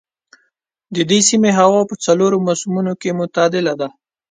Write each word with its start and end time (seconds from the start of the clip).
د 0.95 0.97
دې 1.09 1.19
سيمې 1.29 1.51
هوا 1.59 1.81
په 1.89 1.95
څلورو 2.05 2.37
موسمونو 2.47 2.93
کې 3.01 3.17
معتدله 3.19 3.73
ده. 3.81 3.87